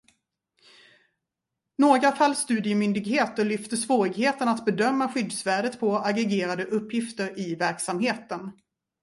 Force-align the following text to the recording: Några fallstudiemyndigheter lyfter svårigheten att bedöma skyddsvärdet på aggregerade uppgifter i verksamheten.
Några 1.77 2.11
fallstudiemyndigheter 2.11 3.45
lyfter 3.45 3.77
svårigheten 3.77 4.47
att 4.47 4.65
bedöma 4.65 5.07
skyddsvärdet 5.09 5.79
på 5.79 5.97
aggregerade 5.99 6.65
uppgifter 6.65 7.39
i 7.39 7.55
verksamheten. 7.55 8.51